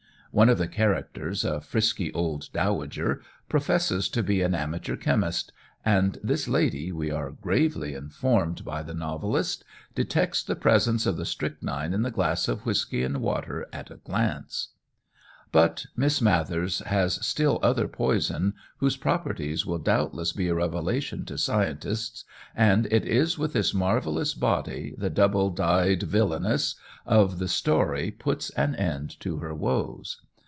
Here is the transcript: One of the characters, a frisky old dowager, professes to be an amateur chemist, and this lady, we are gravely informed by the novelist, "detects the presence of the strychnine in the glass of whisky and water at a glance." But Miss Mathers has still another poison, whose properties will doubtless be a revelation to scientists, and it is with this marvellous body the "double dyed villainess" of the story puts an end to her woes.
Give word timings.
One 0.33 0.47
of 0.47 0.57
the 0.57 0.69
characters, 0.69 1.43
a 1.43 1.59
frisky 1.59 2.09
old 2.13 2.53
dowager, 2.53 3.21
professes 3.49 4.07
to 4.07 4.23
be 4.23 4.41
an 4.41 4.55
amateur 4.55 4.95
chemist, 4.95 5.51
and 5.83 6.17
this 6.23 6.47
lady, 6.47 6.89
we 6.93 7.11
are 7.11 7.31
gravely 7.31 7.95
informed 7.95 8.63
by 8.63 8.81
the 8.81 8.93
novelist, 8.93 9.65
"detects 9.93 10.41
the 10.41 10.55
presence 10.55 11.05
of 11.05 11.17
the 11.17 11.25
strychnine 11.25 11.91
in 11.93 12.03
the 12.03 12.11
glass 12.11 12.47
of 12.47 12.65
whisky 12.65 13.03
and 13.03 13.17
water 13.21 13.67
at 13.73 13.91
a 13.91 13.97
glance." 13.97 14.69
But 15.53 15.85
Miss 15.97 16.21
Mathers 16.21 16.79
has 16.85 17.15
still 17.27 17.57
another 17.61 17.89
poison, 17.89 18.53
whose 18.77 18.95
properties 18.95 19.65
will 19.65 19.79
doubtless 19.79 20.31
be 20.31 20.47
a 20.47 20.55
revelation 20.55 21.25
to 21.25 21.37
scientists, 21.37 22.23
and 22.55 22.85
it 22.89 23.05
is 23.05 23.37
with 23.37 23.51
this 23.51 23.73
marvellous 23.73 24.33
body 24.33 24.95
the 24.97 25.09
"double 25.09 25.49
dyed 25.49 26.03
villainess" 26.03 26.75
of 27.05 27.37
the 27.39 27.49
story 27.49 28.11
puts 28.11 28.49
an 28.51 28.75
end 28.75 29.19
to 29.19 29.39
her 29.39 29.53
woes. 29.53 30.21